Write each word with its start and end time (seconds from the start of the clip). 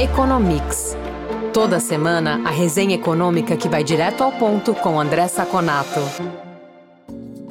Economics. 0.00 0.96
Toda 1.52 1.78
semana, 1.78 2.40
a 2.46 2.50
resenha 2.50 2.94
econômica 2.94 3.56
que 3.58 3.68
vai 3.68 3.84
direto 3.84 4.24
ao 4.24 4.32
ponto 4.32 4.74
com 4.74 4.98
André 4.98 5.28
Saconato. 5.28 6.00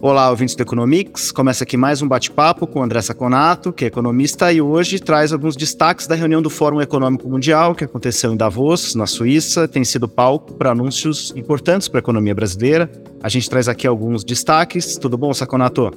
Olá, 0.01 0.27
ouvintes 0.31 0.55
do 0.55 0.63
Economics. 0.63 1.31
Começa 1.31 1.63
aqui 1.63 1.77
mais 1.77 2.01
um 2.01 2.07
bate-papo 2.07 2.65
com 2.65 2.81
André 2.81 2.99
Saconato, 3.03 3.71
que 3.71 3.85
é 3.85 3.87
economista, 3.87 4.51
e 4.51 4.59
hoje 4.59 4.99
traz 4.99 5.31
alguns 5.31 5.55
destaques 5.55 6.07
da 6.07 6.15
reunião 6.15 6.41
do 6.41 6.49
Fórum 6.49 6.81
Econômico 6.81 7.29
Mundial, 7.29 7.75
que 7.75 7.83
aconteceu 7.83 8.33
em 8.33 8.37
Davos, 8.37 8.95
na 8.95 9.05
Suíça. 9.05 9.67
Tem 9.67 9.83
sido 9.83 10.07
palco 10.07 10.55
para 10.55 10.71
anúncios 10.71 11.31
importantes 11.35 11.87
para 11.87 11.99
a 11.99 12.01
economia 12.01 12.33
brasileira. 12.33 12.91
A 13.21 13.29
gente 13.29 13.47
traz 13.47 13.69
aqui 13.69 13.85
alguns 13.85 14.23
destaques. 14.23 14.97
Tudo 14.97 15.15
bom, 15.15 15.31
Saconato? 15.31 15.91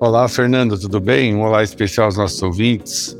Olá, 0.00 0.28
Fernando, 0.28 0.76
tudo 0.76 1.00
bem? 1.00 1.36
Um 1.36 1.42
olá 1.42 1.62
especial 1.62 2.06
aos 2.06 2.16
nossos 2.16 2.42
ouvintes. 2.42 3.16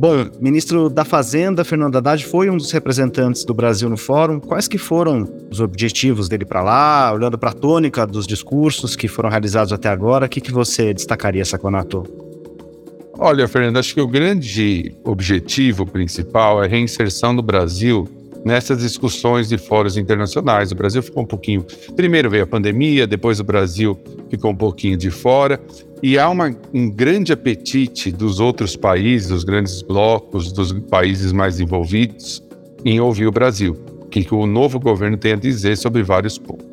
Bom, 0.00 0.30
ministro 0.40 0.88
da 0.88 1.04
Fazenda, 1.04 1.64
Fernando 1.64 1.96
Haddad, 1.96 2.24
foi 2.24 2.48
um 2.48 2.56
dos 2.56 2.70
representantes 2.70 3.44
do 3.44 3.52
Brasil 3.52 3.90
no 3.90 3.96
fórum. 3.96 4.38
Quais 4.38 4.68
que 4.68 4.78
foram 4.78 5.28
os 5.50 5.58
objetivos 5.58 6.28
dele 6.28 6.44
para 6.44 6.62
lá, 6.62 7.12
olhando 7.12 7.36
para 7.36 7.50
a 7.50 7.52
tônica 7.52 8.06
dos 8.06 8.24
discursos 8.24 8.94
que 8.94 9.08
foram 9.08 9.28
realizados 9.28 9.72
até 9.72 9.88
agora? 9.88 10.26
O 10.26 10.28
que, 10.28 10.40
que 10.40 10.52
você 10.52 10.94
destacaria, 10.94 11.44
Saconato? 11.44 12.04
Olha, 13.18 13.48
Fernando, 13.48 13.76
acho 13.76 13.92
que 13.92 14.00
o 14.00 14.06
grande 14.06 14.94
objetivo 15.02 15.84
principal 15.84 16.62
é 16.62 16.66
a 16.66 16.70
reinserção 16.70 17.34
do 17.34 17.42
Brasil 17.42 18.08
nessas 18.44 18.78
discussões 18.78 19.48
de 19.48 19.58
fóruns 19.58 19.96
internacionais. 19.96 20.70
O 20.70 20.76
Brasil 20.76 21.02
ficou 21.02 21.24
um 21.24 21.26
pouquinho. 21.26 21.66
Primeiro 21.96 22.30
veio 22.30 22.44
a 22.44 22.46
pandemia, 22.46 23.04
depois 23.04 23.40
o 23.40 23.44
Brasil 23.44 23.98
ficou 24.30 24.52
um 24.52 24.56
pouquinho 24.56 24.96
de 24.96 25.10
fora. 25.10 25.60
E 26.02 26.18
há 26.18 26.28
uma, 26.28 26.54
um 26.72 26.88
grande 26.88 27.32
apetite 27.32 28.12
dos 28.12 28.38
outros 28.38 28.76
países, 28.76 29.28
dos 29.28 29.44
grandes 29.44 29.82
blocos, 29.82 30.52
dos 30.52 30.72
países 30.72 31.32
mais 31.32 31.58
envolvidos, 31.58 32.42
em 32.84 33.00
ouvir 33.00 33.26
o 33.26 33.32
Brasil. 33.32 33.76
O 34.00 34.06
que, 34.06 34.24
que 34.24 34.34
o 34.34 34.46
novo 34.46 34.78
governo 34.78 35.16
tem 35.16 35.32
a 35.32 35.36
dizer 35.36 35.76
sobre 35.76 36.02
vários 36.02 36.38
pontos. 36.38 36.66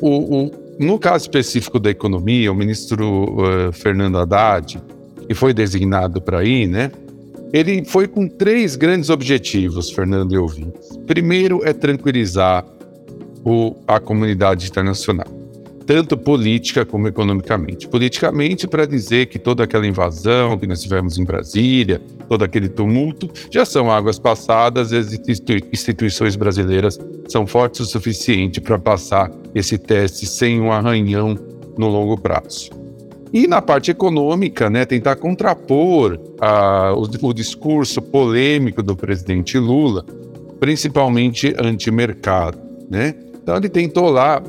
O, 0.00 0.44
o, 0.44 0.50
no 0.78 0.98
caso 0.98 1.24
específico 1.24 1.78
da 1.78 1.90
economia, 1.90 2.50
o 2.50 2.54
ministro 2.54 3.24
uh, 3.34 3.72
Fernando 3.72 4.18
Haddad, 4.18 4.82
que 5.28 5.34
foi 5.34 5.54
designado 5.54 6.20
para 6.20 6.44
ir, 6.44 6.66
né? 6.66 6.90
Ele 7.52 7.84
foi 7.84 8.08
com 8.08 8.26
três 8.26 8.76
grandes 8.76 9.10
objetivos, 9.10 9.90
Fernando 9.90 10.34
e 10.34 10.38
ouvintes. 10.38 10.96
Primeiro 11.06 11.60
é 11.64 11.72
tranquilizar 11.72 12.64
o, 13.44 13.76
a 13.86 14.00
comunidade 14.00 14.66
internacional, 14.68 15.26
tanto 15.86 16.16
política 16.16 16.84
como 16.84 17.08
economicamente. 17.08 17.88
Politicamente, 17.88 18.66
para 18.66 18.86
dizer 18.86 19.26
que 19.26 19.38
toda 19.38 19.64
aquela 19.64 19.86
invasão 19.86 20.58
que 20.58 20.66
nós 20.66 20.82
tivemos 20.82 21.18
em 21.18 21.24
Brasília, 21.24 22.00
todo 22.28 22.44
aquele 22.44 22.68
tumulto, 22.68 23.30
já 23.50 23.64
são 23.64 23.90
águas 23.90 24.18
passadas 24.18 24.92
as 24.92 25.12
instituições 25.72 26.36
brasileiras 26.36 26.98
são 27.28 27.46
fortes 27.46 27.80
o 27.80 27.84
suficiente 27.84 28.60
para 28.60 28.78
passar 28.78 29.30
esse 29.54 29.78
teste 29.78 30.26
sem 30.26 30.60
um 30.60 30.70
arranhão 30.70 31.36
no 31.76 31.88
longo 31.88 32.18
prazo. 32.18 32.70
E 33.32 33.46
na 33.46 33.62
parte 33.62 33.90
econômica, 33.90 34.68
né, 34.68 34.84
tentar 34.84 35.16
contrapor 35.16 36.20
a, 36.38 36.92
o, 36.92 37.28
o 37.28 37.32
discurso 37.32 38.02
polêmico 38.02 38.82
do 38.82 38.94
presidente 38.94 39.58
Lula, 39.58 40.04
principalmente 40.60 41.54
anti-mercado. 41.58 42.58
Né? 42.90 43.14
Então 43.42 43.56
ele 43.56 43.70
tentou 43.70 44.10
lá 44.10 44.42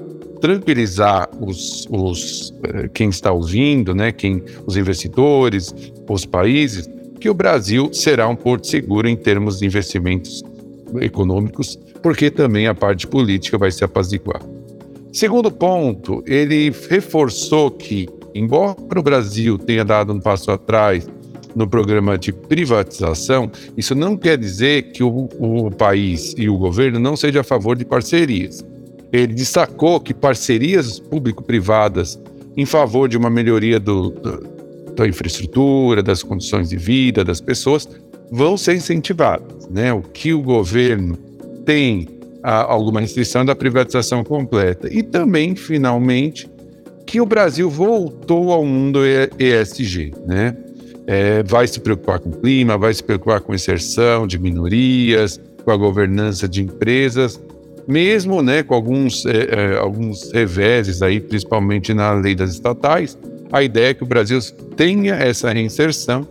tranquilizar 0.43 1.29
os, 1.39 1.87
os, 1.89 2.53
eh, 2.65 2.89
quem 2.93 3.07
está 3.07 3.31
ouvindo, 3.31 3.95
né, 3.95 4.11
quem, 4.11 4.43
os 4.67 4.75
investidores, 4.75 5.73
os 6.09 6.25
países, 6.25 6.89
que 7.17 7.29
o 7.29 7.33
Brasil 7.33 7.89
será 7.93 8.27
um 8.27 8.35
porto 8.35 8.67
seguro 8.67 9.07
em 9.07 9.15
termos 9.15 9.59
de 9.59 9.65
investimentos 9.65 10.43
econômicos, 10.99 11.79
porque 12.01 12.29
também 12.29 12.67
a 12.67 12.75
parte 12.75 13.07
política 13.07 13.57
vai 13.57 13.71
se 13.71 13.85
apaziguar. 13.85 14.41
Segundo 15.13 15.49
ponto, 15.49 16.21
ele 16.27 16.73
reforçou 16.89 17.71
que 17.71 18.09
Embora 18.35 18.75
o 18.97 19.03
Brasil 19.03 19.57
tenha 19.59 19.85
dado 19.85 20.11
um 20.11 20.19
passo 20.19 20.49
atrás 20.49 21.07
no 21.55 21.67
programa 21.67 22.17
de 22.17 22.33
privatização, 22.33 23.51
isso 23.77 23.93
não 23.93 24.17
quer 24.17 24.37
dizer 24.39 24.91
que 24.91 25.03
o, 25.03 25.29
o 25.37 25.69
país 25.69 26.33
e 26.35 26.49
o 26.49 26.57
governo 26.57 26.99
não 26.99 27.15
sejam 27.15 27.41
a 27.41 27.43
favor 27.43 27.77
de 27.77 27.85
parcerias. 27.85 28.65
Ele 29.13 29.33
destacou 29.33 29.99
que 29.99 30.13
parcerias 30.13 30.99
público-privadas 30.99 32.19
em 32.57 32.65
favor 32.65 33.07
de 33.07 33.15
uma 33.15 33.29
melhoria 33.29 33.79
do, 33.79 34.09
do, 34.09 34.93
da 34.95 35.07
infraestrutura, 35.07 36.01
das 36.01 36.23
condições 36.23 36.69
de 36.69 36.77
vida 36.77 37.23
das 37.23 37.39
pessoas, 37.39 37.87
vão 38.31 38.57
ser 38.57 38.73
incentivadas. 38.75 39.69
Né? 39.69 39.93
O 39.93 40.01
que 40.01 40.33
o 40.33 40.41
governo 40.41 41.15
tem 41.63 42.07
a, 42.41 42.63
alguma 42.63 42.99
restrição 42.99 43.45
da 43.45 43.55
privatização 43.55 44.23
completa. 44.23 44.91
E 44.91 45.03
também, 45.03 45.55
finalmente, 45.55 46.49
que 47.05 47.21
o 47.21 47.25
Brasil 47.25 47.69
voltou 47.69 48.51
ao 48.51 48.65
mundo 48.65 48.99
ESG, 49.39 50.13
né? 50.25 50.57
É, 51.05 51.43
vai 51.43 51.67
se 51.67 51.81
preocupar 51.81 52.19
com 52.19 52.29
o 52.29 52.39
clima, 52.39 52.77
vai 52.77 52.93
se 52.93 53.03
preocupar 53.03 53.41
com 53.41 53.53
inserção 53.53 54.25
de 54.25 54.39
minorias, 54.39 55.39
com 55.65 55.71
a 55.71 55.75
governança 55.75 56.47
de 56.47 56.63
empresas, 56.63 57.39
mesmo 57.87 58.41
né, 58.41 58.63
com 58.63 58.73
alguns, 58.73 59.25
é, 59.25 59.73
é, 59.73 59.77
alguns 59.77 60.31
reveses 60.31 61.01
aí, 61.01 61.19
principalmente 61.19 61.93
na 61.93 62.13
lei 62.13 62.35
das 62.35 62.51
estatais, 62.51 63.17
a 63.51 63.61
ideia 63.61 63.89
é 63.89 63.93
que 63.93 64.03
o 64.03 64.07
Brasil 64.07 64.39
tenha 64.75 65.15
essa 65.15 65.51
reinserção, 65.51 66.27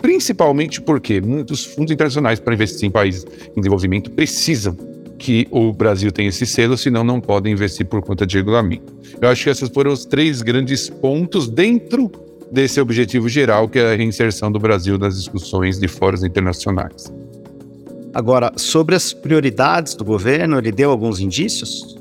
principalmente 0.00 0.80
porque 0.80 1.20
muitos 1.20 1.64
fundos 1.64 1.92
internacionais 1.92 2.38
para 2.38 2.54
investir 2.54 2.88
em 2.88 2.90
países 2.90 3.24
em 3.56 3.60
desenvolvimento 3.60 4.10
precisam 4.10 4.76
que 5.18 5.48
o 5.50 5.72
Brasil 5.72 6.12
tem 6.12 6.26
esse 6.26 6.44
selo, 6.44 6.76
senão 6.76 7.02
não 7.02 7.20
podem 7.20 7.52
investir 7.52 7.86
por 7.86 8.02
conta 8.02 8.26
de 8.26 8.36
regulamento. 8.36 8.94
Eu 9.20 9.28
acho 9.28 9.44
que 9.44 9.50
esses 9.50 9.68
foram 9.70 9.92
os 9.92 10.04
três 10.04 10.42
grandes 10.42 10.90
pontos 10.90 11.48
dentro 11.48 12.10
desse 12.50 12.80
objetivo 12.80 13.28
geral, 13.28 13.68
que 13.68 13.78
é 13.78 13.92
a 13.92 13.96
reinserção 13.96 14.52
do 14.52 14.58
Brasil 14.58 14.98
nas 14.98 15.16
discussões 15.16 15.78
de 15.78 15.88
fóruns 15.88 16.22
internacionais. 16.22 17.10
Agora, 18.16 18.50
sobre 18.56 18.94
as 18.94 19.12
prioridades 19.12 19.94
do 19.94 20.02
governo, 20.02 20.56
ele 20.56 20.72
deu 20.72 20.90
alguns 20.90 21.20
indícios? 21.20 21.98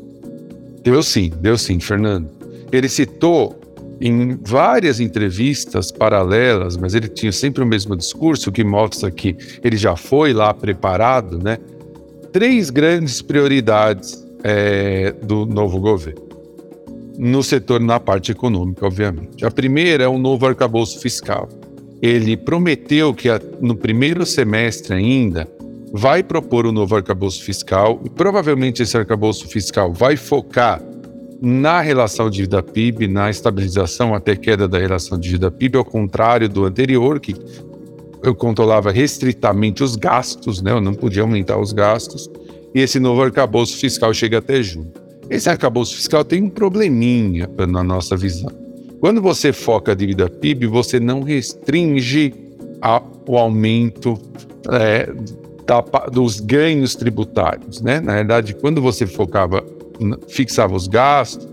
Deu 0.81 1.03
sim, 1.03 1.29
deu 1.41 1.57
sim, 1.57 1.77
Fernando. 1.77 2.29
Ele 2.71 2.87
citou 2.87 3.59
em 3.99 4.39
várias 4.41 5.01
entrevistas 5.01 5.91
paralelas, 5.91 6.77
mas 6.77 6.95
ele 6.95 7.09
tinha 7.09 7.33
sempre 7.33 7.61
o 7.61 7.65
mesmo 7.65 7.97
discurso, 7.97 8.49
que 8.49 8.63
mostra 8.63 9.11
que 9.11 9.35
ele 9.61 9.75
já 9.75 9.97
foi 9.97 10.31
lá 10.31 10.53
preparado, 10.53 11.37
né? 11.37 11.57
três 12.31 12.69
grandes 12.69 13.21
prioridades 13.21 14.25
é, 14.41 15.11
do 15.21 15.45
novo 15.45 15.81
governo. 15.81 16.21
No 17.17 17.43
setor, 17.43 17.81
na 17.81 17.99
parte 17.99 18.31
econômica, 18.31 18.85
obviamente. 18.85 19.45
A 19.45 19.51
primeira 19.51 20.05
é 20.05 20.07
o 20.07 20.17
novo 20.17 20.45
arcabouço 20.45 20.97
fiscal. 20.97 21.49
Ele 22.01 22.37
prometeu 22.37 23.13
que 23.13 23.27
no 23.59 23.75
primeiro 23.75 24.25
semestre 24.25 24.93
ainda 24.93 25.45
vai 25.97 26.21
propor 26.21 26.67
um 26.67 26.73
novo 26.73 26.93
arcabouço 26.93 27.41
fiscal 27.41 28.01
e 28.03 28.09
provavelmente 28.09 28.83
esse 28.83 28.97
arcabouço 28.97 29.47
fiscal 29.47 29.93
vai 29.93 30.17
focar 30.17 30.81
na 31.41 31.79
relação 31.79 32.29
dívida-PIB, 32.29 33.07
na 33.07 33.29
estabilização 33.29 34.13
até 34.13 34.35
queda 34.35 34.67
da 34.67 34.77
relação 34.77 35.17
dívida-PIB, 35.17 35.77
ao 35.77 35.85
contrário 35.85 36.49
do 36.49 36.65
anterior, 36.65 37.17
que 37.17 37.33
eu 38.21 38.35
controlava 38.35 38.91
restritamente 38.91 39.83
os 39.83 39.95
gastos, 39.95 40.61
né? 40.61 40.71
Eu 40.71 40.81
não 40.81 40.93
podia 40.93 41.21
aumentar 41.21 41.57
os 41.57 41.71
gastos. 41.71 42.29
E 42.73 42.81
esse 42.81 42.99
novo 42.99 43.21
arcabouço 43.21 43.77
fiscal 43.77 44.13
chega 44.13 44.39
até 44.39 44.61
junho. 44.61 44.91
Esse 45.29 45.49
arcabouço 45.49 45.95
fiscal 45.95 46.25
tem 46.25 46.43
um 46.43 46.49
probleminha 46.49 47.49
na 47.69 47.83
nossa 47.83 48.17
visão. 48.17 48.51
Quando 48.99 49.21
você 49.21 49.53
foca 49.53 49.93
a 49.93 49.95
dívida 49.95 50.29
PIB, 50.29 50.67
você 50.67 50.99
não 50.99 51.21
restringe 51.21 52.33
a, 52.81 53.01
o 53.27 53.37
aumento 53.37 54.19
é, 54.71 55.09
da, 55.65 55.81
dos 56.11 56.39
ganhos 56.39 56.95
tributários, 56.95 57.81
né? 57.81 57.99
Na 57.99 58.15
verdade, 58.15 58.53
quando 58.53 58.81
você 58.81 59.05
focava, 59.07 59.63
fixava 60.27 60.75
os 60.75 60.87
gastos, 60.87 61.47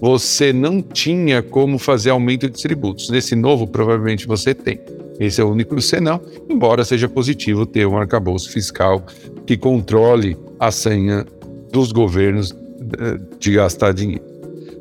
você 0.00 0.52
não 0.52 0.80
tinha 0.80 1.42
como 1.42 1.78
fazer 1.78 2.10
aumento 2.10 2.48
de 2.48 2.62
tributos. 2.62 3.10
Nesse 3.10 3.34
novo, 3.34 3.66
provavelmente 3.66 4.26
você 4.26 4.54
tem. 4.54 4.78
Esse 5.18 5.40
é 5.40 5.44
o 5.44 5.50
único 5.50 5.80
senão, 5.80 6.20
embora 6.48 6.84
seja 6.84 7.08
positivo 7.08 7.66
ter 7.66 7.86
um 7.86 7.98
arcabouço 7.98 8.50
fiscal 8.52 9.04
que 9.44 9.56
controle 9.56 10.36
a 10.60 10.70
senha 10.70 11.26
dos 11.72 11.90
governos 11.90 12.52
eh, 12.52 13.18
de 13.38 13.52
gastar 13.52 13.92
dinheiro. 13.92 14.22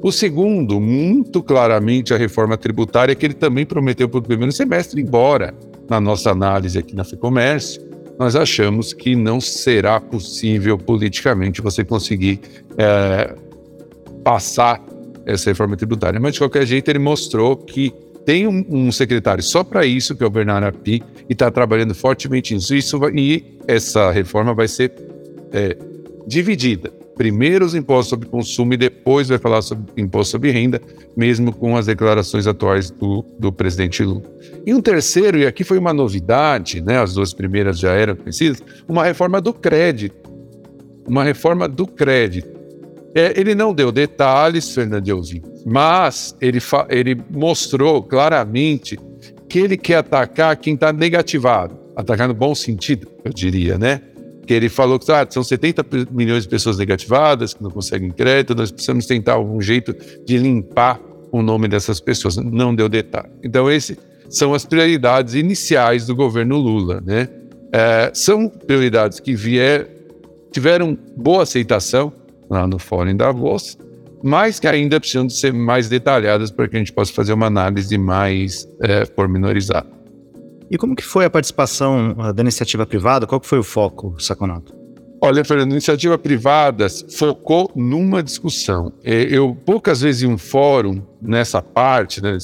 O 0.02 0.12
segundo, 0.12 0.80
muito 0.80 1.42
claramente, 1.42 2.14
a 2.14 2.18
reforma 2.18 2.56
tributária, 2.56 3.16
que 3.16 3.26
ele 3.26 3.34
também 3.34 3.66
prometeu 3.66 4.08
para 4.08 4.20
o 4.20 4.22
primeiro 4.22 4.52
semestre, 4.52 5.02
embora 5.02 5.56
na 5.90 6.00
nossa 6.00 6.30
análise 6.30 6.78
aqui 6.78 6.96
na 6.96 7.04
FEComércio, 7.04 7.82
nós 8.20 8.36
achamos 8.36 8.94
que 8.94 9.16
não 9.16 9.40
será 9.40 10.00
possível 10.00 10.78
politicamente 10.78 11.62
você 11.62 11.84
conseguir 11.84 12.40
é, 12.78 13.36
passar 14.24 14.84
essa 15.26 15.50
reforma 15.50 15.76
tributária. 15.76 16.20
Mas, 16.20 16.34
de 16.34 16.40
qualquer 16.40 16.66
jeito, 16.66 16.90
ele 16.90 17.00
mostrou 17.00 17.56
que 17.56 17.94
tem 18.26 18.48
um, 18.48 18.66
um 18.70 18.92
secretário 18.92 19.44
só 19.44 19.64
para 19.64 19.86
isso, 19.86 20.16
que 20.16 20.24
é 20.24 20.28
o 20.28 20.30
Bernardo 20.30 20.66
Api, 20.66 21.04
e 21.30 21.34
está 21.34 21.52
trabalhando 21.52 21.94
fortemente 21.94 22.54
nisso. 22.54 22.76
Isso 22.76 23.00
vai, 23.00 23.12
e 23.16 23.58
essa 23.68 24.12
reforma 24.12 24.54
vai 24.54 24.68
ser 24.68 24.92
é, 25.54 25.78
dividida. 26.26 26.92
Primeiro 27.18 27.66
os 27.66 27.74
impostos 27.74 28.10
sobre 28.10 28.30
consumo 28.30 28.74
e 28.74 28.78
depois 28.78 29.28
vai 29.28 29.40
falar 29.40 29.64
sobre 29.64 29.86
imposto 29.98 30.32
sobre 30.32 30.52
renda, 30.52 30.80
mesmo 31.16 31.52
com 31.52 31.76
as 31.76 31.88
declarações 31.88 32.46
atuais 32.46 32.92
do, 32.92 33.26
do 33.40 33.52
presidente 33.52 34.04
Lula. 34.04 34.22
E 34.66 34.74
um 34.74 34.80
terceiro, 34.80 35.40
e 35.40 35.48
aqui 35.48 35.64
foi 35.64 35.80
uma 35.80 35.94
novidade, 35.94 36.80
né, 36.80 37.00
as 37.00 37.16
duas 37.16 37.34
primeiras 37.34 37.80
já 37.80 37.92
eram 37.92 38.16
conhecidas, 38.16 38.62
uma 38.88 39.04
reforma 39.04 39.42
do 39.42 39.52
crédito. 39.52 40.16
Uma 41.08 41.24
reforma 41.24 41.68
do 41.68 41.88
crédito. 41.88 42.56
É, 43.16 43.34
ele 43.40 43.56
não 43.56 43.74
deu 43.74 43.92
detalhes, 43.92 44.70
Fernando 44.70 45.10
mas 45.66 46.36
ele, 46.40 46.60
ele 46.90 47.20
mostrou 47.32 48.04
claramente 48.04 49.00
que 49.50 49.60
ele 49.60 49.76
quer 49.76 49.96
atacar 49.96 50.56
quem 50.58 50.76
está 50.76 50.94
negativado. 50.94 51.76
Atacar 51.96 52.28
no 52.28 52.34
bom 52.34 52.54
sentido, 52.54 53.08
eu 53.26 53.34
diria, 53.34 53.78
né? 53.78 54.02
Que 54.48 54.54
ele 54.54 54.70
falou 54.70 54.98
que 54.98 55.12
ah, 55.12 55.28
são 55.30 55.44
70 55.44 55.86
milhões 56.10 56.44
de 56.44 56.50
pessoas 56.50 56.78
negativadas 56.78 57.54
que 57.54 57.62
não 57.62 57.70
conseguem 57.70 58.10
crédito, 58.10 58.56
nós 58.56 58.72
precisamos 58.72 59.06
tentar 59.06 59.34
algum 59.34 59.62
jeito 59.62 59.94
de 60.26 60.38
limpar 60.38 61.00
o 61.32 61.42
nome 61.42 61.68
dessas 61.68 62.00
pessoas. 62.00 62.38
Não 62.38 62.74
deu 62.74 62.88
detalhe. 62.88 63.30
Então, 63.44 63.70
esses 63.70 63.98
são 64.30 64.54
as 64.54 64.64
prioridades 64.66 65.34
iniciais 65.34 66.08
do 66.08 66.16
governo 66.16 66.58
Lula. 66.58 67.02
Né? 67.06 67.28
É, 67.74 68.10
são 68.14 68.48
prioridades 68.48 69.20
que 69.20 69.36
vier, 69.36 69.90
tiveram 70.52 70.98
boa 71.18 71.44
aceitação 71.44 72.14
lá 72.50 72.66
no 72.66 72.80
Fórum 72.80 73.16
da 73.18 73.32
Voz, 73.34 73.78
mas 74.24 74.62
que 74.62 74.68
ainda 74.68 74.98
precisam 74.98 75.28
de 75.28 75.34
ser 75.34 75.54
mais 75.54 75.90
detalhadas 75.90 76.50
para 76.50 76.70
que 76.70 76.78
a 76.78 76.80
gente 76.80 76.94
possa 76.94 77.12
fazer 77.12 77.34
uma 77.34 77.48
análise 77.48 77.98
mais 77.98 78.66
é, 78.82 79.06
pormenorizada. 79.06 79.97
E 80.70 80.78
como 80.78 80.96
que 80.96 81.04
foi 81.04 81.26
a 81.26 81.30
participação 81.30 82.16
uh, 82.18 82.34
da 82.34 82.42
iniciativa 82.42 82.86
privada? 82.86 83.26
Qual 83.26 83.40
que 83.40 83.48
foi 83.48 83.60
o 83.60 83.64
foco, 83.64 84.16
Saconato? 84.20 84.76
Olha, 85.22 85.44
Fernando, 85.44 85.70
a 85.70 85.74
iniciativa 85.74 86.18
privada 86.18 86.88
focou 87.10 87.72
numa 87.76 88.22
discussão. 88.22 88.94
É, 89.04 89.24
eu 89.24 89.56
poucas 89.66 90.02
vezes 90.02 90.24
em 90.24 90.28
um 90.28 90.38
fórum, 90.38 91.02
nessa 91.22 91.62
parte, 91.62 92.22
né, 92.22 92.38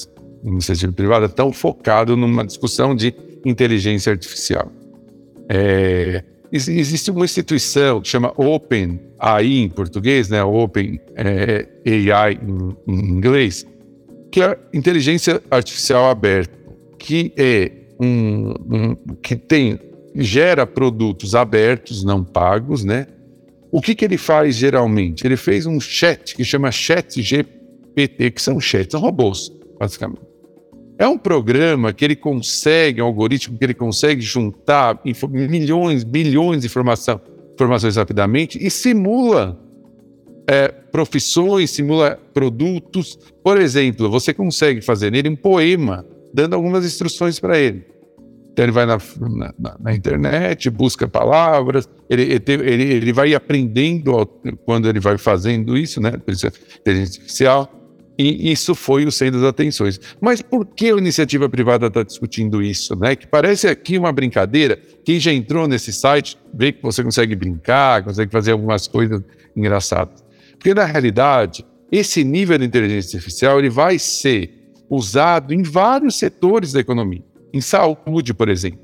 iniciativa 0.43 0.91
privada, 0.91 1.29
tão 1.29 1.53
focado 1.53 2.17
numa 2.17 2.43
discussão 2.43 2.95
de 2.95 3.13
inteligência 3.45 4.11
artificial. 4.11 4.71
É, 5.47 6.23
existe 6.51 7.11
uma 7.11 7.25
instituição 7.25 8.01
que 8.01 8.07
chama 8.07 8.33
Open 8.37 8.99
AI 9.19 9.59
em 9.59 9.69
português, 9.69 10.29
né, 10.29 10.43
Open 10.43 10.99
é, 11.15 11.67
AI 12.11 12.39
em, 12.41 12.91
em 12.91 13.05
inglês, 13.11 13.67
que 14.31 14.41
é 14.41 14.57
inteligência 14.73 15.41
artificial 15.51 16.09
aberta, 16.09 16.57
que 16.97 17.31
é 17.37 17.82
um, 18.03 18.53
um, 18.75 18.95
que 19.21 19.35
tem 19.35 19.79
gera 20.15 20.65
produtos 20.67 21.33
abertos, 21.33 22.03
não 22.03 22.23
pagos, 22.23 22.83
né? 22.83 23.07
O 23.71 23.81
que, 23.81 23.95
que 23.95 24.05
ele 24.05 24.17
faz 24.17 24.55
geralmente? 24.55 25.25
Ele 25.25 25.35
fez 25.35 25.65
um 25.65 25.79
chat 25.79 26.35
que 26.35 26.43
chama 26.43 26.71
Chat 26.71 27.21
GPT, 27.21 28.29
que 28.31 28.41
são 28.41 28.59
chats, 28.59 28.91
são 28.91 29.01
robôs, 29.01 29.51
basicamente. 29.79 30.21
É 30.97 31.07
um 31.07 31.17
programa 31.17 31.91
que 31.91 32.05
ele 32.05 32.15
consegue, 32.15 33.01
um 33.01 33.05
algoritmo 33.05 33.57
que 33.57 33.63
ele 33.63 33.73
consegue 33.73 34.21
juntar 34.21 35.01
milhões, 35.31 36.03
bilhões 36.03 36.61
de 36.61 36.67
informação, 36.67 37.19
informações 37.53 37.95
rapidamente 37.95 38.63
e 38.63 38.69
simula 38.69 39.59
é, 40.47 40.67
profissões, 40.67 41.71
simula 41.71 42.19
produtos. 42.31 43.17
Por 43.43 43.59
exemplo, 43.59 44.09
você 44.09 44.33
consegue 44.35 44.81
fazer 44.81 45.11
nele 45.11 45.29
um 45.29 45.35
poema, 45.35 46.05
dando 46.31 46.53
algumas 46.53 46.85
instruções 46.85 47.39
para 47.39 47.57
ele. 47.57 47.92
Então 48.53 48.65
ele 48.65 48.71
vai 48.71 48.85
na, 48.85 48.99
na, 49.57 49.75
na 49.79 49.95
internet, 49.95 50.69
busca 50.69 51.07
palavras, 51.07 51.89
ele, 52.07 52.39
ele, 52.47 52.83
ele 52.83 53.11
vai 53.11 53.33
aprendendo 53.33 54.25
quando 54.63 54.87
ele 54.87 54.99
vai 54.99 55.17
fazendo 55.17 55.75
isso, 55.75 55.99
né? 55.99 56.13
Inteligência 56.15 57.19
artificial. 57.19 57.79
E 58.15 58.51
isso 58.51 58.75
foi 58.75 59.05
o 59.05 59.11
centro 59.11 59.39
das 59.39 59.49
atenções. 59.49 59.99
Mas 60.21 60.39
por 60.39 60.67
que 60.67 60.91
a 60.91 60.97
iniciativa 60.97 61.49
privada 61.49 61.87
está 61.87 62.03
discutindo 62.03 62.61
isso? 62.61 62.95
Né? 62.95 63.15
Que 63.15 63.25
parece 63.25 63.67
aqui 63.67 63.97
uma 63.97 64.11
brincadeira. 64.11 64.79
Quem 65.03 65.19
já 65.19 65.33
entrou 65.33 65.67
nesse 65.67 65.91
site 65.91 66.37
vê 66.53 66.71
que 66.71 66.83
você 66.83 67.03
consegue 67.03 67.35
brincar, 67.35 68.03
consegue 68.03 68.31
fazer 68.31 68.51
algumas 68.51 68.87
coisas 68.87 69.19
engraçadas. 69.55 70.23
Porque 70.51 70.75
na 70.75 70.85
realidade, 70.85 71.65
esse 71.91 72.23
nível 72.23 72.55
de 72.59 72.65
inteligência 72.65 73.17
artificial 73.17 73.57
ele 73.57 73.71
vai 73.71 73.97
ser 73.97 74.71
usado 74.87 75.51
em 75.51 75.63
vários 75.63 76.19
setores 76.19 76.71
da 76.71 76.81
economia 76.81 77.32
em 77.53 77.61
saúde, 77.61 78.33
por 78.33 78.49
exemplo. 78.49 78.79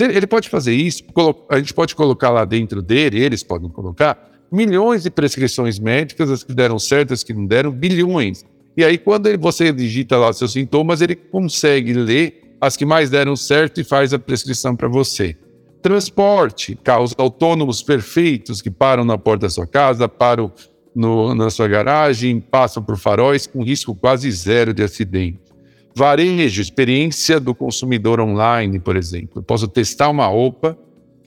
Ele 0.00 0.26
pode 0.26 0.48
fazer 0.48 0.72
isso, 0.72 1.04
a 1.48 1.58
gente 1.58 1.74
pode 1.74 1.94
colocar 1.94 2.30
lá 2.30 2.44
dentro 2.44 2.82
dele, 2.82 3.20
eles 3.20 3.42
podem 3.42 3.68
colocar, 3.68 4.30
milhões 4.50 5.02
de 5.02 5.10
prescrições 5.10 5.78
médicas, 5.78 6.30
as 6.30 6.42
que 6.42 6.52
deram 6.52 6.78
certo, 6.78 7.12
as 7.12 7.22
que 7.22 7.32
não 7.32 7.46
deram, 7.46 7.70
bilhões. 7.70 8.44
E 8.76 8.84
aí, 8.84 8.98
quando 8.98 9.36
você 9.38 9.72
digita 9.72 10.16
lá 10.16 10.32
seus 10.32 10.52
sintomas, 10.52 11.00
ele 11.00 11.14
consegue 11.14 11.92
ler 11.92 12.56
as 12.60 12.76
que 12.76 12.84
mais 12.84 13.10
deram 13.10 13.36
certo 13.36 13.80
e 13.80 13.84
faz 13.84 14.12
a 14.12 14.18
prescrição 14.18 14.74
para 14.74 14.88
você. 14.88 15.36
Transporte, 15.82 16.76
carros 16.82 17.14
autônomos 17.18 17.82
perfeitos 17.82 18.62
que 18.62 18.70
param 18.70 19.04
na 19.04 19.18
porta 19.18 19.46
da 19.46 19.50
sua 19.50 19.66
casa, 19.66 20.08
param 20.08 20.50
no, 20.94 21.34
na 21.34 21.50
sua 21.50 21.68
garagem, 21.68 22.40
passam 22.40 22.82
por 22.82 22.96
faróis 22.96 23.46
com 23.46 23.62
risco 23.62 23.94
quase 23.94 24.30
zero 24.30 24.72
de 24.72 24.82
acidente. 24.82 25.43
Varejo, 25.96 26.60
experiência 26.60 27.38
do 27.38 27.54
consumidor 27.54 28.20
online, 28.20 28.80
por 28.80 28.96
exemplo. 28.96 29.38
Eu 29.38 29.42
posso 29.42 29.68
testar 29.68 30.08
uma 30.08 30.26
roupa 30.26 30.76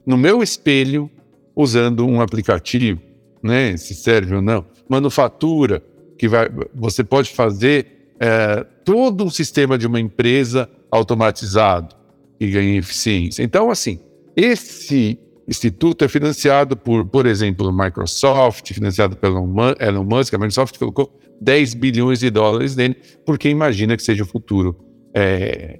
no 0.05 0.17
meu 0.17 0.43
espelho 0.43 1.09
usando 1.55 2.05
um 2.05 2.21
aplicativo, 2.21 3.01
né? 3.41 3.77
Se 3.77 3.95
serve 3.95 4.35
ou 4.35 4.41
não. 4.41 4.65
Manufatura, 4.89 5.81
que 6.17 6.27
vai, 6.27 6.49
você 6.73 7.03
pode 7.03 7.29
fazer 7.29 8.13
é, 8.19 8.65
todo 8.83 9.23
um 9.23 9.29
sistema 9.29 9.77
de 9.77 9.87
uma 9.87 9.99
empresa 9.99 10.69
automatizado 10.91 11.95
e 12.39 12.49
ganha 12.49 12.77
eficiência. 12.77 13.43
Então, 13.43 13.71
assim, 13.71 13.99
esse 14.35 15.19
instituto 15.47 16.03
é 16.03 16.07
financiado 16.07 16.75
por, 16.75 17.05
por 17.05 17.25
exemplo, 17.25 17.71
Microsoft, 17.71 18.73
financiado 18.73 19.15
pelo 19.15 19.37
Elon 19.79 20.03
Musk. 20.03 20.33
A 20.33 20.37
Microsoft 20.37 20.77
colocou 20.77 21.17
10 21.39 21.73
bilhões 21.75 22.19
de 22.19 22.29
dólares 22.29 22.75
nele, 22.75 22.95
porque 23.25 23.49
imagina 23.49 23.95
que 23.95 24.03
seja 24.03 24.23
o 24.23 24.27
futuro 24.27 24.75
é, 25.13 25.79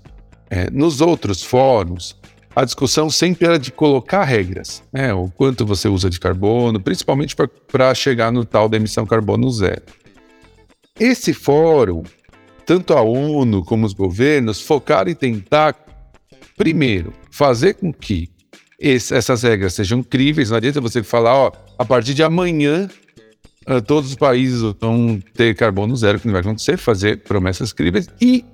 É, 0.50 0.70
nos 0.70 1.00
outros 1.00 1.42
fóruns, 1.42 2.16
a 2.54 2.64
discussão 2.64 3.10
sempre 3.10 3.46
era 3.46 3.58
de 3.58 3.70
colocar 3.70 4.24
regras, 4.24 4.82
né? 4.92 5.12
O 5.12 5.30
quanto 5.30 5.64
você 5.66 5.88
usa 5.88 6.08
de 6.10 6.18
carbono, 6.18 6.80
principalmente 6.80 7.36
para 7.70 7.94
chegar 7.94 8.32
no 8.32 8.44
tal 8.44 8.68
da 8.68 8.76
emissão 8.76 9.06
carbono 9.06 9.50
zero. 9.50 9.82
Esse 10.98 11.32
fórum, 11.32 12.02
tanto 12.66 12.94
a 12.94 13.02
ONU 13.02 13.64
como 13.64 13.86
os 13.86 13.92
governos, 13.92 14.60
focaram 14.60 15.10
em 15.10 15.14
tentar, 15.14 15.76
primeiro, 16.56 17.12
fazer 17.30 17.74
com 17.74 17.92
que 17.92 18.28
esse, 18.78 19.14
essas 19.14 19.42
regras 19.42 19.74
sejam 19.74 20.02
críveis. 20.02 20.50
Não 20.50 20.56
adianta 20.56 20.80
você 20.80 21.02
falar, 21.02 21.34
ó, 21.34 21.52
a 21.78 21.84
partir 21.84 22.14
de 22.14 22.22
amanhã 22.22 22.88
todos 23.86 24.10
os 24.10 24.16
países 24.16 24.62
vão 24.80 25.20
ter 25.34 25.54
carbono 25.54 25.94
zero, 25.96 26.18
que 26.18 26.26
não 26.26 26.32
vai 26.32 26.40
acontecer, 26.40 26.76
fazer 26.76 27.18
promessas 27.18 27.72
críveis 27.72 28.08
e 28.20 28.44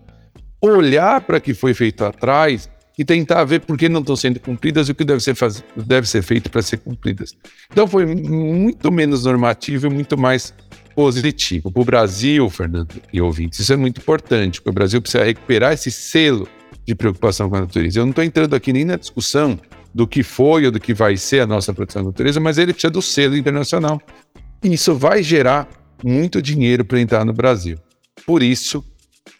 olhar 0.61 1.21
para 1.21 1.39
o 1.39 1.41
que 1.41 1.55
foi 1.55 1.75
feito 1.75 2.05
atrás 2.05 2.69
e 2.99 3.05
tentar 3.05 3.45
ver 3.45 3.61
por 3.61 3.77
que 3.77 3.89
não 3.89 4.01
estão 4.01 4.17
sendo 4.17 4.39
cumpridas 4.41 4.89
e 4.89 4.93
o 4.93 4.95
que 4.95 5.05
deve 5.05 5.21
ser, 5.21 5.35
faz... 5.35 5.63
deve 5.77 6.09
ser 6.09 6.23
feito 6.23 6.51
para 6.51 6.63
ser 6.63 6.79
cumpridas. 6.79 7.35
Então 7.71 7.87
foi 7.87 8.07
muito 8.07 8.91
menos 8.91 9.25
normativo 9.25 9.87
e 9.87 9.91
muito 9.91 10.17
mais 10.17 10.55
positivo. 10.95 11.73
Para 11.73 11.83
o 11.83 11.85
Brasil, 11.85 12.49
Fernando 12.49 12.95
e 13.13 13.21
ouvintes, 13.21 13.59
isso 13.59 13.73
é 13.73 13.77
muito 13.77 14.01
importante, 14.01 14.61
porque 14.61 14.71
o 14.71 14.73
Brasil 14.73 15.03
precisa 15.03 15.25
recuperar 15.25 15.73
esse 15.73 15.91
selo 15.91 16.49
de 16.87 16.95
preocupação 16.95 17.51
com 17.51 17.57
a 17.57 17.61
natureza. 17.61 17.99
Eu 17.99 18.05
não 18.05 18.11
estou 18.11 18.23
entrando 18.23 18.55
aqui 18.55 18.73
nem 18.73 18.85
na 18.85 18.97
discussão 18.97 19.59
do 19.93 20.07
que 20.07 20.23
foi 20.23 20.67
ou 20.67 20.73
do 20.73 20.81
que 20.81 20.93
vai 20.93 21.17
ser 21.17 21.41
a 21.41 21.47
nossa 21.47 21.73
proteção 21.73 22.03
da 22.03 22.09
natureza, 22.09 22.41
mas 22.41 22.59
ele 22.59 22.73
precisa 22.73 22.91
do 22.91 23.03
selo 23.03 23.37
internacional. 23.37 24.01
Isso 24.65 24.95
vai 24.95 25.23
gerar 25.23 25.69
muito 26.03 26.41
dinheiro 26.41 26.87
para 26.87 26.99
entrar 26.99 27.23
no 27.23 27.35
Brasil. 27.35 27.79
Por 28.27 28.43
isso, 28.43 28.83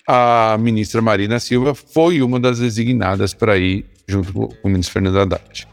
a 0.07 0.59
ministra 0.61 1.01
Marina 1.01 1.41
Silva 1.41 1.75
foi 1.75 2.21
uma 2.21 2.39
das 2.39 2.59
designadas 2.59 3.33
para 3.33 3.57
ir 3.57 3.87
junto 4.07 4.35
com 4.35 4.51
o 4.63 4.69
ministro 4.69 4.93
Fernando 4.93 5.19
Haddad. 5.19 5.67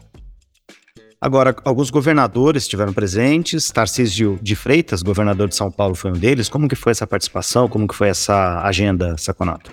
Agora, 1.20 1.54
alguns 1.66 1.90
governadores 1.90 2.62
estiveram 2.62 2.94
presentes, 2.94 3.68
Tarcísio 3.68 4.38
de 4.42 4.56
Freitas, 4.56 5.02
governador 5.02 5.48
de 5.48 5.54
São 5.54 5.70
Paulo, 5.70 5.94
foi 5.94 6.10
um 6.10 6.14
deles. 6.14 6.48
Como 6.48 6.66
que 6.66 6.74
foi 6.74 6.92
essa 6.92 7.06
participação? 7.06 7.68
Como 7.68 7.86
que 7.86 7.94
foi 7.94 8.08
essa 8.08 8.62
agenda, 8.62 9.16
Saconato? 9.18 9.70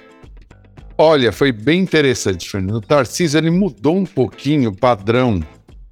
Olha, 0.98 1.32
foi 1.32 1.54
bem 1.54 1.80
interessante, 1.80 2.50
Fernando. 2.50 2.76
O 2.76 2.82
Tarcísio 2.82 3.38
ele 3.38 3.50
mudou 3.50 3.96
um 3.96 4.06
pouquinho 4.06 4.72
o 4.72 4.76
padrão 4.76 5.42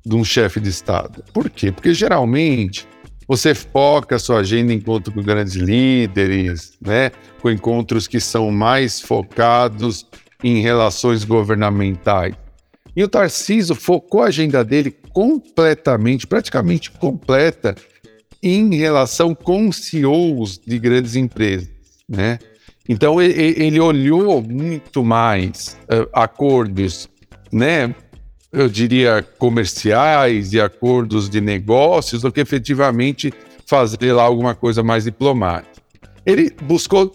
de 0.06 0.16
um 0.16 0.26
chefe 0.26 0.60
de 0.60 0.70
Estado. 0.70 1.24
Por 1.34 1.50
quê? 1.50 1.72
Porque 1.72 1.94
geralmente 1.94 2.86
você 3.28 3.54
foca 3.54 4.16
a 4.16 4.20
sua 4.20 4.40
agenda 4.40 4.72
em 4.72 4.78
encontro 4.78 5.12
com 5.12 5.22
grandes 5.22 5.56
líderes, 5.56 6.78
né? 6.80 7.12
com 7.42 7.50
encontros 7.50 8.08
que 8.08 8.20
são 8.20 8.50
mais 8.52 9.02
focados 9.02 10.06
em 10.44 10.62
relações 10.62 11.24
governamentais. 11.24 12.36
E 12.96 13.04
o 13.04 13.08
Tarcísio 13.08 13.76
focou 13.76 14.24
a 14.24 14.28
agenda 14.28 14.64
dele 14.64 14.92
completamente, 15.12 16.26
praticamente 16.26 16.90
completa, 16.90 17.76
em 18.42 18.76
relação 18.76 19.36
com 19.36 19.72
CEOs 19.72 20.60
de 20.66 20.80
grandes 20.80 21.16
empresas, 21.16 21.70
né? 22.08 22.40
Então 22.88 23.22
ele, 23.22 23.56
ele 23.62 23.80
olhou 23.80 24.42
muito 24.42 25.04
mais 25.04 25.78
uh, 25.84 26.10
acordos, 26.14 27.10
né? 27.52 27.94
Eu 28.62 28.70
diria, 28.70 29.26
comerciais 29.38 30.54
e 30.54 30.60
acordos 30.60 31.30
de 31.30 31.42
negócios 31.42 32.22
do 32.22 32.32
que 32.32 32.40
efetivamente 32.40 33.34
fazer 33.66 34.14
lá 34.14 34.24
alguma 34.24 34.56
coisa 34.56 34.82
mais 34.82 35.04
diplomática. 35.04 35.82
Ele 36.26 36.54
buscou 36.64 37.14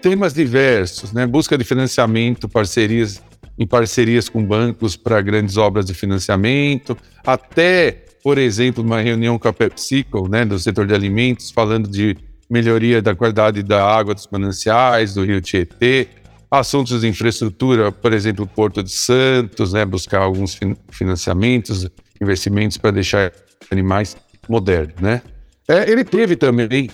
temas 0.00 0.34
diversos, 0.34 1.12
né? 1.12 1.26
busca 1.26 1.56
de 1.56 1.64
financiamento, 1.64 2.48
parcerias 2.48 3.22
em 3.58 3.66
parcerias 3.66 4.28
com 4.28 4.44
bancos 4.44 4.96
para 4.96 5.20
grandes 5.20 5.56
obras 5.56 5.84
de 5.84 5.92
financiamento, 5.92 6.96
até, 7.26 8.04
por 8.22 8.38
exemplo, 8.38 8.84
uma 8.84 9.00
reunião 9.00 9.38
com 9.38 9.48
a 9.48 9.52
PepsiCo, 9.52 10.28
né, 10.28 10.44
do 10.44 10.58
setor 10.58 10.86
de 10.86 10.94
alimentos, 10.94 11.50
falando 11.50 11.88
de 11.88 12.16
melhoria 12.48 13.02
da 13.02 13.14
qualidade 13.14 13.62
da 13.62 13.84
água 13.84 14.14
dos 14.14 14.28
mananciais, 14.30 15.14
do 15.14 15.24
rio 15.24 15.40
Tietê, 15.40 16.06
assuntos 16.50 17.00
de 17.00 17.08
infraestrutura, 17.08 17.92
por 17.92 18.12
exemplo, 18.12 18.44
o 18.44 18.48
Porto 18.48 18.82
de 18.82 18.90
Santos, 18.90 19.72
né, 19.72 19.84
buscar 19.84 20.20
alguns 20.20 20.58
financiamentos, 20.90 21.88
investimentos 22.20 22.76
para 22.76 22.90
deixar 22.90 23.32
animais 23.70 24.16
modernos, 24.48 24.94
né? 25.00 25.22
É, 25.68 25.90
ele 25.90 26.04
teve 26.04 26.36
também 26.36 26.88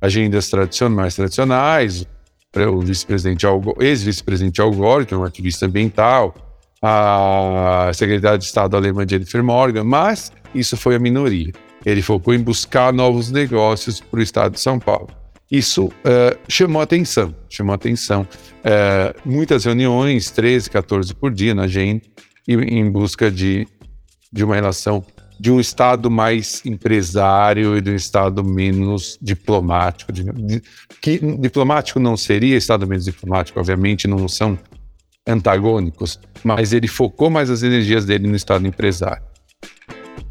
agendas 0.00 0.48
tradicionais, 0.48 1.16
tradicionais, 1.16 2.06
o 2.54 2.80
vice-presidente 2.80 3.44
ex-vice-presidente 3.80 4.60
Al 4.60 4.70
Gore, 4.70 5.04
que 5.04 5.12
é 5.12 5.16
um 5.16 5.24
ativista 5.24 5.66
ambiental, 5.66 6.34
a 6.80 7.90
secretária 7.92 8.38
de 8.38 8.44
Estado 8.44 8.76
alemã 8.76 9.04
Jennifer 9.06 9.42
Morgan, 9.42 9.84
mas 9.84 10.32
isso 10.54 10.76
foi 10.76 10.94
a 10.94 10.98
minoria. 10.98 11.52
Ele 11.84 12.00
focou 12.02 12.32
em 12.32 12.38
buscar 12.38 12.92
novos 12.92 13.30
negócios 13.30 14.00
para 14.00 14.20
o 14.20 14.22
Estado 14.22 14.52
de 14.52 14.60
São 14.60 14.78
Paulo. 14.78 15.08
Isso 15.50 15.86
uh, 15.86 16.36
chamou 16.48 16.82
atenção, 16.82 17.34
chamou 17.48 17.74
atenção. 17.74 18.22
Uh, 18.22 19.28
muitas 19.28 19.64
reuniões, 19.64 20.30
13, 20.30 20.70
14 20.70 21.14
por 21.14 21.32
dia 21.32 21.54
na 21.54 21.62
agenda, 21.62 22.02
em 22.48 22.90
busca 22.90 23.30
de, 23.30 23.66
de 24.32 24.44
uma 24.44 24.54
relação 24.54 25.04
de 25.38 25.50
um 25.50 25.60
Estado 25.60 26.10
mais 26.10 26.64
empresário 26.64 27.76
e 27.76 27.80
de 27.80 27.90
um 27.90 27.94
Estado 27.94 28.42
menos 28.42 29.18
diplomático. 29.20 30.12
De, 30.12 30.24
de, 30.24 30.62
que 31.00 31.18
diplomático 31.38 32.00
não 32.00 32.16
seria, 32.16 32.56
Estado 32.56 32.86
menos 32.86 33.04
diplomático, 33.04 33.58
obviamente, 33.60 34.08
não 34.08 34.26
são 34.28 34.58
antagônicos, 35.26 36.18
mas 36.42 36.72
ele 36.72 36.86
focou 36.88 37.28
mais 37.28 37.50
as 37.50 37.62
energias 37.62 38.04
dele 38.04 38.28
no 38.28 38.36
Estado 38.36 38.66
empresário. 38.66 39.22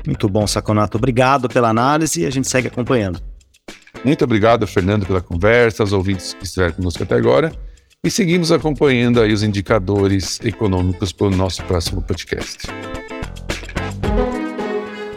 Muito 0.05 0.29
bom, 0.29 0.45
Saconato. 0.45 0.97
Obrigado 0.97 1.49
pela 1.49 1.69
análise 1.69 2.21
e 2.21 2.25
a 2.25 2.29
gente 2.29 2.47
segue 2.47 2.67
acompanhando. 2.67 3.21
Muito 4.05 4.23
obrigado, 4.23 4.65
Fernando, 4.67 5.05
pela 5.05 5.19
conversa, 5.19 5.81
aos 5.81 5.91
ouvintes 5.91 6.35
que 6.35 6.45
estiveram 6.45 6.73
conosco 6.73 7.01
até 7.01 7.15
agora. 7.15 7.51
E 8.03 8.11
seguimos 8.11 8.51
acompanhando 8.51 9.19
aí 9.19 9.33
os 9.33 9.41
indicadores 9.41 10.39
econômicos 10.43 11.11
para 11.11 11.25
o 11.25 11.31
nosso 11.31 11.63
próximo 11.63 12.03
podcast. 12.03 12.67